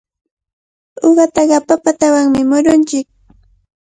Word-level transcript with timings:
Uqataqa 1.07 1.57
papatanawmi 1.67 2.41
murunchik. 2.49 3.07